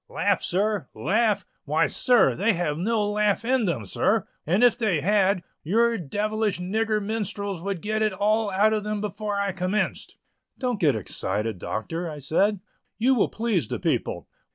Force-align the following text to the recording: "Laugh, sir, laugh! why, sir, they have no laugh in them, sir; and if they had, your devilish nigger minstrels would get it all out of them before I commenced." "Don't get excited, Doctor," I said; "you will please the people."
"Laugh, 0.09 0.41
sir, 0.41 0.87
laugh! 0.95 1.45
why, 1.65 1.85
sir, 1.85 2.33
they 2.33 2.53
have 2.53 2.75
no 2.75 3.07
laugh 3.07 3.45
in 3.45 3.65
them, 3.65 3.85
sir; 3.85 4.27
and 4.47 4.63
if 4.63 4.75
they 4.75 4.99
had, 5.01 5.43
your 5.63 5.95
devilish 5.95 6.59
nigger 6.59 6.99
minstrels 6.99 7.61
would 7.61 7.83
get 7.83 8.01
it 8.01 8.11
all 8.11 8.49
out 8.49 8.73
of 8.73 8.83
them 8.83 8.99
before 8.99 9.35
I 9.39 9.51
commenced." 9.51 10.17
"Don't 10.57 10.79
get 10.79 10.95
excited, 10.95 11.59
Doctor," 11.59 12.09
I 12.09 12.17
said; 12.17 12.61
"you 12.97 13.13
will 13.13 13.29
please 13.29 13.67
the 13.67 13.77
people." 13.77 14.27